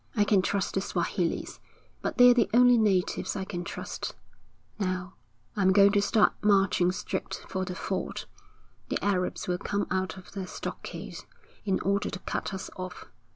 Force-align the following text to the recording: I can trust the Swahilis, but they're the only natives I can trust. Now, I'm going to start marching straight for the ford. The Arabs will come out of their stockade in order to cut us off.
I 0.15 0.23
can 0.23 0.41
trust 0.41 0.73
the 0.73 0.81
Swahilis, 0.81 1.59
but 2.01 2.17
they're 2.17 2.33
the 2.33 2.49
only 2.55 2.75
natives 2.75 3.35
I 3.35 3.45
can 3.45 3.63
trust. 3.63 4.15
Now, 4.79 5.13
I'm 5.55 5.71
going 5.71 5.91
to 5.91 6.01
start 6.01 6.33
marching 6.41 6.91
straight 6.91 7.43
for 7.47 7.65
the 7.65 7.75
ford. 7.75 8.25
The 8.89 8.97
Arabs 9.05 9.47
will 9.47 9.59
come 9.59 9.85
out 9.91 10.17
of 10.17 10.31
their 10.31 10.47
stockade 10.47 11.17
in 11.65 11.79
order 11.81 12.09
to 12.09 12.17
cut 12.17 12.51
us 12.51 12.71
off. 12.77 13.05